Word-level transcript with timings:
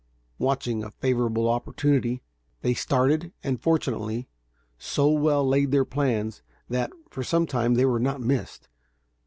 Watching 0.39 0.83
a 0.83 0.89
favorable 0.89 1.47
opportunity, 1.47 2.23
they 2.63 2.73
started, 2.73 3.33
and 3.43 3.61
fortunately, 3.61 4.27
so 4.79 5.11
well 5.11 5.47
laid 5.47 5.69
their 5.69 5.85
plans, 5.85 6.41
that, 6.69 6.89
for 7.11 7.21
some 7.21 7.45
time, 7.45 7.75
they 7.75 7.85
were 7.85 7.99
not 7.99 8.19
missed. 8.19 8.67